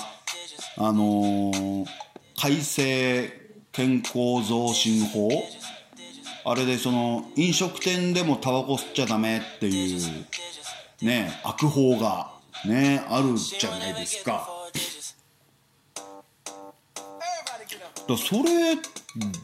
[0.77, 1.85] あのー、
[2.41, 3.31] 改正
[3.71, 5.29] 健康増進法。
[6.45, 10.01] あれでその飲食店でもタバコ吸っちゃダメっていう
[11.05, 12.31] ね悪法が
[12.65, 14.49] ねあるじゃないですか。
[18.07, 18.77] だそれ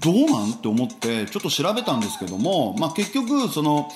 [0.03, 0.51] どうなん？
[0.51, 3.89] って思ってちょっと調べたんですけども、まあ、結局その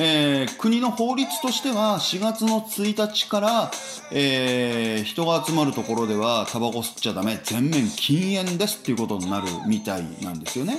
[0.00, 3.70] えー、国の法律としては4月の1日から、
[4.12, 10.78] えー、人が集まるところではタバコ吸っちゃダメ全面禁煙ですっていうことになるみたいなんですよね。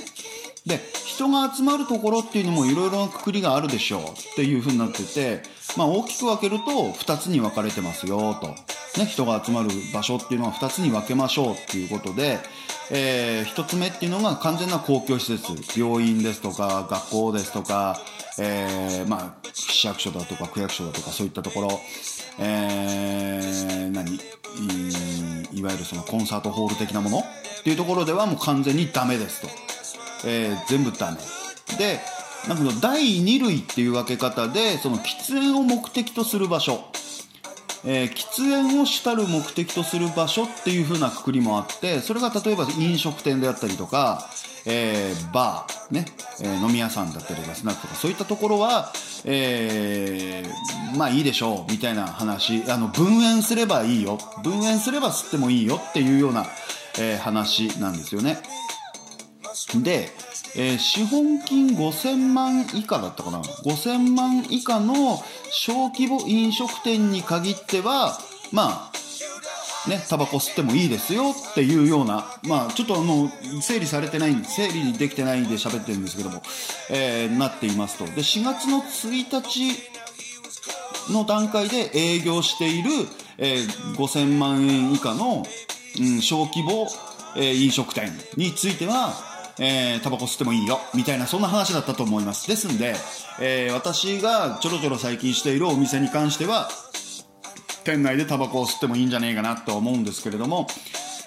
[0.66, 4.04] で人が集まるところっていうのもいろいろなくくりがあるでしょうっ
[4.36, 5.42] ていうふうになってて、
[5.76, 8.48] まあ、大きく分けると2つに分かれてますよと、
[8.98, 12.38] ね、人が集まる場所っていうのは2つに分けましょうっていうことで、
[12.90, 17.98] えー、1つ目っていうのが完全な公共施設病院ですとか学校ですとか
[18.38, 21.80] えー、まあ、市役所だとか区役所だとかそういったところ、
[22.38, 24.18] えー、何？
[25.52, 27.22] いわゆるそのコンサートホール的なものっ
[27.62, 29.69] ていうところではもう完全にダメですと。
[30.24, 31.18] えー、全部ダメ。
[31.78, 32.00] で、
[32.48, 36.84] なんか第2類っていう分け方で、その喫煙を目的とする場所。
[37.84, 44.28] えー、喫煙を主たる目的とする場所っていう風なくくりもあってそれが例えば飲食店であったりとか、
[44.66, 46.04] えー、バー、ね
[46.42, 48.92] えー、飲み屋さんだったりとかスナックとかそういったところは、
[49.24, 50.42] え、
[50.96, 56.46] まあいいでしょうみたいな話あの分煙すればいいよ分煙すれば吸ってもいいよっていうような、
[56.98, 58.38] え、話なんですよね
[59.76, 60.10] で、
[60.56, 68.18] えー、資本金5000万以下だったかな？5000万以下の小規模飲食店に限っては
[68.52, 68.90] まあ
[69.88, 73.30] ね、タバコ吸ってもいいですよっていうような、まあ、ちょっとあの
[73.62, 76.42] 整理されてない、整理できてないんで喋ってるんですけども、
[76.90, 78.04] えー、なっていますと。
[78.04, 79.72] で、4月の1日
[81.12, 82.90] の段階で営業している、
[83.38, 85.44] えー、5000万円以下の、
[85.98, 86.86] うん、小規模、
[87.36, 89.29] え、飲食店については、
[89.60, 92.48] えー、タバコ吸ってもいいよ、みたいな、そんな話だったと思います。
[92.48, 92.96] ですんで、
[93.40, 96.68] えー、私がちょろちょろ最近しているお店に関しては、
[97.84, 100.66] 店内でタバコを吸ってもいいんじゃねえかなと思うんですけれども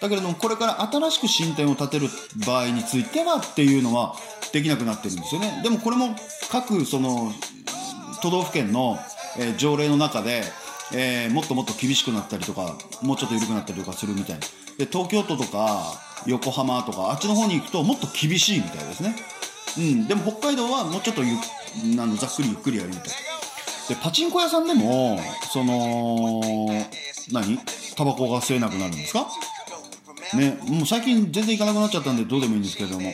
[0.02, 2.08] だけれどもこれから新しく新店を建てる
[2.46, 4.16] 場合についてはっていうのは
[4.52, 6.16] できなくなってるんですよねでもこれも
[6.52, 7.32] 各その
[8.22, 9.00] 都道府県の、
[9.40, 10.44] えー、条例の中で、
[10.92, 14.40] えー、もっともっと厳しくなったりとかもうちょっと緩くなったりとかするみたい
[14.78, 19.16] で東京都とか横浜とかあっちの方に行くともっと厳しいみたいですね。
[19.78, 20.08] うん。
[20.08, 21.34] でも北海道はもうちょっとゆ
[22.00, 23.04] あのざっくりゆっくりやるみたい。
[23.90, 25.20] でパチンコ屋さんでも
[25.52, 26.42] その
[27.32, 27.58] 何？
[27.96, 29.28] タバコが吸えなくなるんですか？
[30.36, 30.58] ね。
[30.68, 33.12] もう最近全然行かなくなっちゃったんでどうでもいいんですけれども。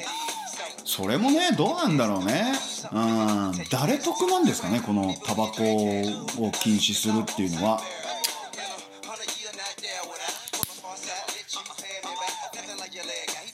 [0.89, 2.51] それもねどうなんだろうね。
[2.91, 3.51] うん。
[3.69, 7.79] 誰得なんですかねこのタバコを禁止するっていうのは。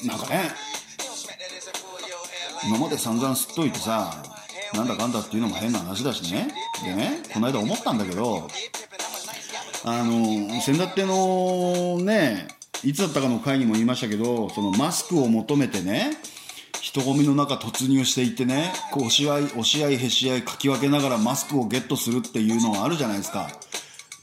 [0.05, 0.49] なんかね
[2.63, 4.23] 今まで散々吸っといてさ
[4.73, 6.47] なんだかんだっていうのも変な話だしね。
[6.85, 8.47] でねこの間思ったんだけど
[9.83, 12.47] あの先だってのね
[12.85, 16.11] いつだったかの会にも言いましたけどそのマスクを求めてね
[16.95, 23.49] 人混みの中突入していってねこう押し合い押し合いへし合いかき分けながらマスクをゲットするっていうのがあるじゃないですか。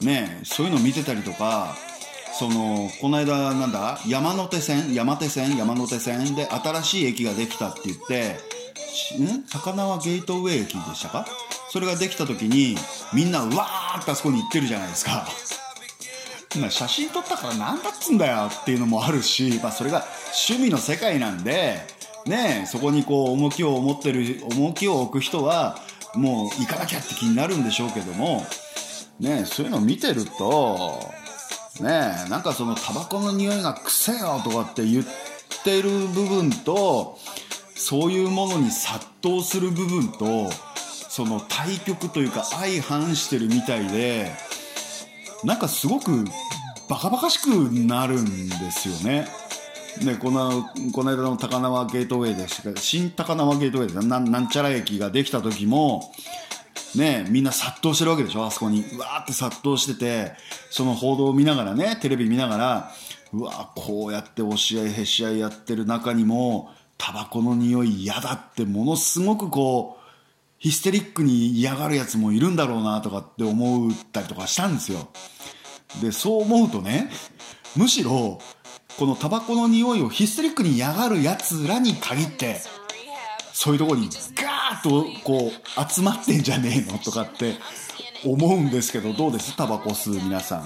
[0.01, 1.77] ねそういうの見てたりとか
[2.39, 8.39] そのこの間なんだ山手線山手線山手線で新しい駅ができたって言って
[9.21, 9.45] ん？
[9.53, 11.27] 高輪ゲートウェイ駅でしたか？
[11.71, 12.77] それができた時に
[13.13, 15.27] みんなうわーってあそこに行ってるじゃないですか。
[16.71, 20.05] 写真撮ったからなんだっつんだよっていうのもあるし、まあ、それが
[20.49, 21.79] 趣味の世界なんで
[22.27, 25.77] ねそこにこう重きを持ってる重きを置く人は
[26.15, 28.45] もう行かなきゃって気になるんでしょうけども
[29.21, 31.01] ねそういうのを見てると
[31.81, 35.05] ねなんかそのタバコの匂いがくせえよとかって言っ
[35.65, 37.19] てる部分と
[37.75, 40.51] そういうものに殺到する部分と
[41.09, 44.31] その対極というか相反してるみたいで
[45.45, 46.25] なんかすごく
[46.89, 49.27] バカバカしくなるんですよね。
[50.01, 56.13] ね、このこの間の高輪ゲートウェイでしたけど新高輪ゲートウェイでななんちゃら駅ができた時も、
[56.97, 58.83] ね、みんな殺到してるわけでしょあそこに。
[58.83, 60.33] うわーって殺到してて
[60.71, 62.91] その報道を見ながらねテレビ見ながら
[63.33, 70.03] うわこうやって押し合いへし合いやってる中にもタバコの匂い嫌だってものすごくこう
[70.59, 75.09] ヒステリックに嫌がるやつもいるんだろうなとかって思ったりとかしたんですよ。
[76.01, 77.11] でそう思うとね
[77.77, 78.41] むしろ
[78.99, 82.61] このタバコの匂いをヒステリックに嫌がるやつらに限って
[83.53, 87.55] そういうとこにガーッとこう集まってんじゃねえのとかって
[88.25, 89.57] 思うんですけどどうです？
[89.57, 90.65] タバコ吸う皆さん。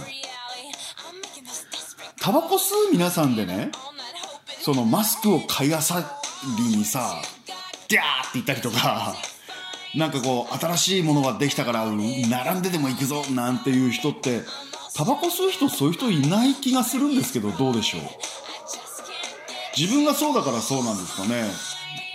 [2.20, 3.70] タバコ吸う皆さんでね
[4.60, 6.18] そのマスクを買いあさ
[6.58, 7.22] りにさ
[7.88, 9.14] ギャーって言ったりとか
[9.94, 14.42] なんかこう新しいものができたから並んででも行くぞなんていう人って
[14.97, 18.01] タバコ吸う人そういう人いない気がするんですけどどうでしょう？
[19.76, 21.44] 自分がそうだからそうなんですかね。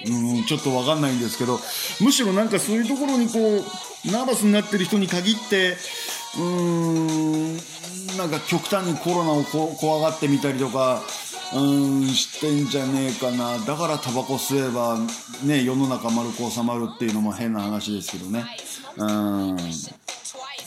[0.07, 1.59] うんちょっとわかんないんですけど
[2.01, 5.77] むしろなんかそういうところにこうナーバスになってる人に限って
[6.37, 7.55] うーん
[8.17, 11.03] なんか極端にコロナを怖がってみたりとか
[11.53, 13.57] うんしてんじゃねえかな。
[13.59, 14.97] だからタバコ吸えば
[15.45, 18.45] ね世の中丸く収まるっていうのも変な話ですけどね。
[18.97, 19.57] うん。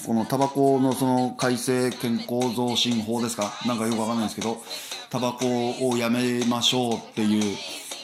[0.06, 3.52] このタバコのその改正健康増進法ですか？
[3.66, 4.62] なんかよくわかんないですけど
[5.08, 5.46] タバコ
[5.88, 7.56] をやめましょうっていう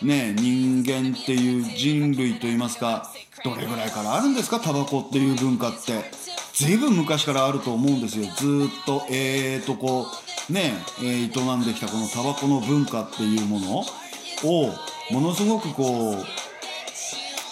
[0.03, 3.13] ね人間っていう人類といいますか
[3.45, 4.59] どれぐらいからあるんですか？
[4.61, 6.30] タバコっていう文化って。
[6.53, 8.25] 随分昔からあると思うんですよ。
[8.37, 10.07] ずっとえーとこ
[10.49, 10.73] うね、
[11.03, 14.75] え、営んできたこのタバコの文化っていうものを
[15.13, 16.25] ものすごくこう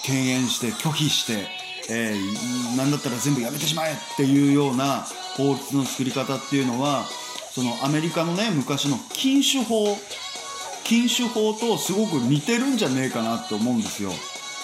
[0.05, 1.59] 敬遠して拒否して
[1.91, 7.05] えー、なんだったら全部やめてしまえっていうような法律の作り方っていうのは
[7.51, 9.97] そのアメリカのね昔の禁酒法
[10.85, 14.11] 禁酒法とすごく似てるんじゃねえかなって思うんですよ。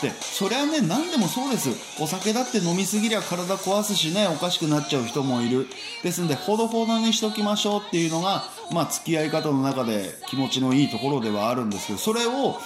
[0.03, 1.71] でそれはね何でもそうです。
[2.03, 5.67] お酒だって飲みすぎりゃ体壊すしねおかしくなっちゃう人もいる。
[6.03, 12.59] ですんでほどほどにしときましょうっていうのがまあ付き合い方の中で気持ちのいいところではあるんですけどそれを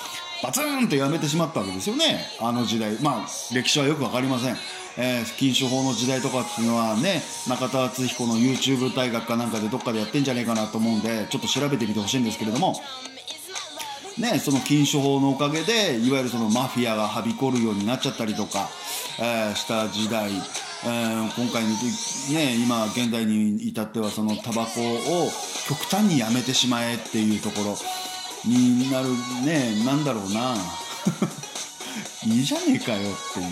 [0.43, 2.27] バツンとやめてしまったわけですよね。
[2.41, 2.99] あの時代。
[3.01, 4.57] まあ歴史はよく分かりません。
[5.01, 12.75] えー、禁酒法の時代とかっていうのはね中田敦彦の YouTube 大学かなんかでどっかでやってんじゃねえかなと思うんでちょっと調べてみてほしいんですけれども。
[14.19, 18.69] ね、その禁酒法のおかげでいわゆるそのマフィアがはびこるようになっちゃったりとか、
[19.21, 21.65] えー、した時代、えー、今回、
[22.35, 25.29] ね、今現代に至ってはそのタバコを
[25.69, 27.77] 極端にやめてしまえっていうところ。
[28.45, 29.09] になる
[29.45, 30.55] ねなんだろうな。
[32.25, 33.03] いいじゃねえかよっ
[33.35, 33.47] ていう。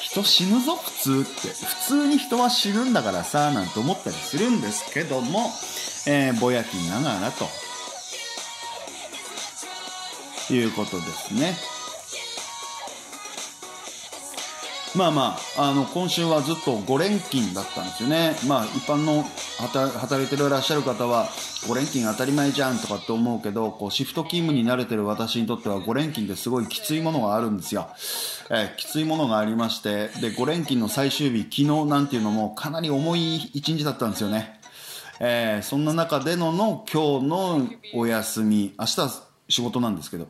[0.00, 1.48] 人死ぬぞ普通って。
[1.48, 5.50] 普通に人は死ぬんだからさなんて思ったりするんですけども、
[6.06, 7.48] えー、ぼやきながらと。
[10.54, 11.54] いうことですね。
[14.96, 18.34] まあまあ、あの、今週はずっと5連勤だったんですよね。
[18.48, 19.24] まあ、一般の
[19.58, 21.28] 働いていらっしゃる方は、
[21.68, 27.88] 5連勤当たり前じゃんとかって思うけど、こう、シフト勤務に慣れてる私にとっては5連勤ってすごいきついものがあるんですよ。
[28.50, 34.60] えー、きついものがありまして、で、5連勤の最終日、昨日なんていうのもかなり重い一日だったんですよね。
[35.20, 40.26] えー、そんな中でのの今日のお休み、明日仕事なんですけど、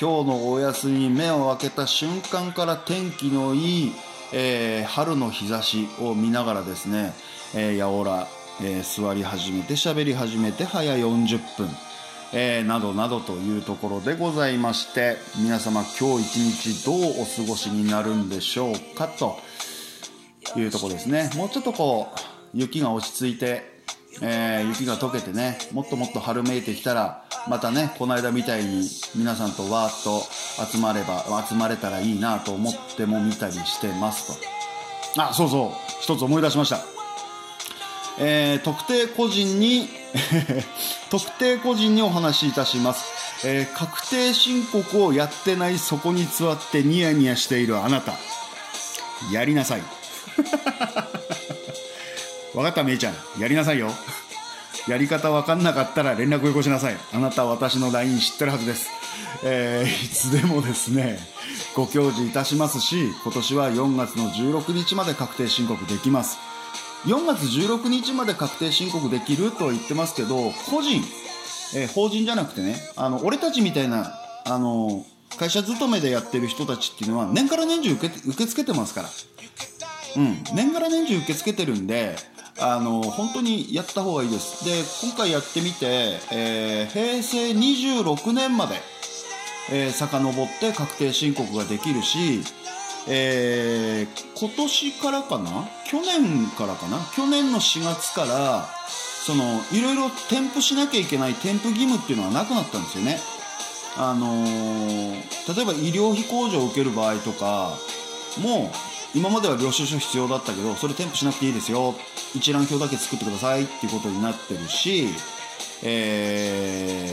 [0.00, 3.92] 今日のお休み目を開けた瞬間から天気のいい、
[4.32, 7.12] えー、春の日差しを見ながらですね、
[7.54, 8.26] えー、やおら、
[8.62, 11.68] えー、座り始めて喋り始めて早40分、
[12.32, 19.38] えー、などなどというところでございまして皆様今日一日どうお過ごしになるんでしょうかと
[20.56, 21.30] いうところですね。
[21.36, 22.18] もうちょっとこう
[22.54, 23.71] 雪が落ち着いて、
[24.20, 28.86] えー、雪が溶けてねもっともっと春めいてきたらまたねこの間みたいに
[29.16, 30.22] 皆さんとわーっと
[30.70, 34.62] 集まれば集まれたらいいなと思っても見たりしてますと。
[35.22, 35.70] あそうそう。
[36.00, 36.80] 一つ思い出しました。
[38.18, 39.88] えー、特定個人に
[41.10, 48.12] 特定個人にお話しいたします、えー、確定申告をやってないそこに座ってニヤニヤしているあなた。
[49.30, 49.82] やりなさい。
[52.54, 53.14] 分かっためいちゃん。
[53.40, 53.90] やりなさいよ。
[54.88, 56.96] やり方分かんなかったら連絡よこしなさい。
[57.12, 58.90] あなたは私の LINE 知ってるはずです、
[59.44, 61.18] えー、いつでもですね
[61.76, 66.38] ご教示いたしますし今年は4月の16日まで確定申告できます。
[67.04, 71.02] 4月16日まで確定申告できると言ってますけど個人、
[71.74, 74.12] えー、法人じゃなくてねあの俺たちみたいな
[74.46, 75.04] あの
[75.38, 79.08] 会社勤めでやってる人たちっていうのは年から年中受け受け付けてますから。
[80.14, 80.44] うん。
[80.54, 82.16] 年から年中受け付けてるんで
[82.60, 84.64] あの本当にやった方がいいです。
[84.64, 88.76] で今回やってみて、えー、平成26年まで、
[89.70, 92.42] えー、遡って確定申告ができるし、
[93.08, 95.68] えー、今年からかな？
[95.86, 96.98] 去年からかな？
[97.16, 98.68] 去年の4月から
[99.24, 103.18] そのいろいろ添付しなきゃいけない添付義務っていうのはなくなったんですよね。
[103.96, 107.76] あのー、例えば医療費控除を受ける場合とか
[108.40, 108.70] も
[109.14, 111.94] 今までは領収書必要だったけどそれ添付しなくていいですよ。
[112.34, 113.64] 一覧表だけ作ってください。
[113.64, 115.08] っていうことになってるし
[115.84, 117.08] え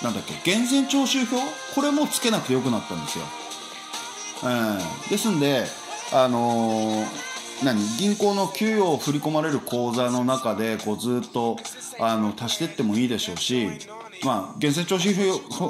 [0.00, 1.36] ー、なんだっけ源泉徴収票？
[1.74, 3.24] これもつけなくてよくなったんですよ、
[4.42, 5.64] えー、ですんで
[6.12, 7.06] あのー、
[7.64, 7.78] 何？
[7.98, 11.56] 銀行の給与を振り込まれる口座の中でこうずっと
[12.00, 13.68] あの足していってもいいでしょうし
[14.22, 15.14] まあ、源泉徴収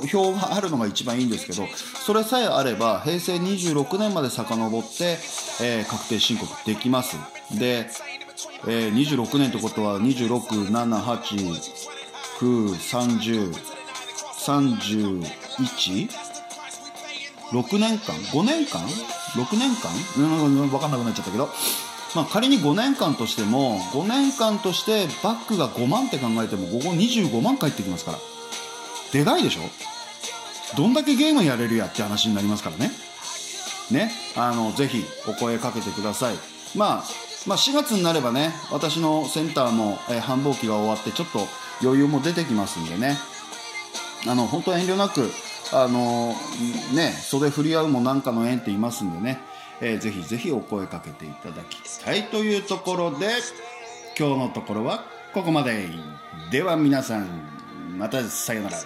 [0.08, 5.18] 票があるのが一番いいんですけどそれさえあれば平成26年まで遡って、
[5.62, 7.16] えー、確定申告できます。
[7.56, 7.88] で、
[8.66, 11.50] えー、26年ってことは26、7、8、
[12.40, 13.52] 9、30、
[14.46, 16.08] 31、
[17.52, 19.90] 6年間？5年間？6年間？
[20.18, 21.48] うん分かんなくなっちゃったけど。
[22.16, 28.18] まあ、仮に5年間としても5年間としてバックが5万って考えてもここ25万返ってきますから。
[29.12, 29.62] でかいでしょ？
[30.76, 32.90] どんだけゲームやれるやって話になりますからね。
[33.90, 34.12] ね？
[34.36, 36.36] あのぜひお声かけてください。
[36.76, 37.04] まあ
[37.46, 41.40] まあ、4月になればね私のセンターも、えー、繁忙期が終わってちょっと
[41.82, 43.16] 余裕も出てきますんでね。
[44.28, 45.30] あの本当遠慮なく
[45.72, 46.34] あの
[46.94, 49.40] ね袖振り合うもなんかの縁って言いますんでね、
[49.80, 53.28] えー、ぜひぜひお声かけていただきたいというところで
[54.18, 55.04] 今日のところは
[55.34, 55.88] ここまで。
[56.52, 57.59] では皆さん。
[58.00, 58.78] またさよなら。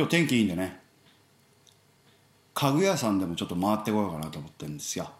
[0.00, 0.80] 今日天気いいんでね。
[2.54, 5.10] 家具屋さんでもちょっと回ってこようかなと思ってるんですよ。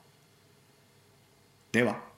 [1.71, 2.10] では。